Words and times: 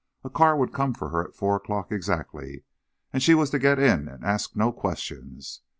A 0.23 0.31
car 0.31 0.57
would 0.57 0.73
come 0.73 0.95
for 0.95 1.09
her 1.09 1.23
at 1.23 1.35
four 1.35 1.55
o'clock, 1.55 1.91
exactly, 1.91 2.63
and 3.13 3.21
she 3.21 3.35
was 3.35 3.51
to 3.51 3.59
get 3.59 3.77
in 3.77 4.07
and 4.07 4.23
ask 4.23 4.55
no 4.55 4.71
questions. 4.71 5.61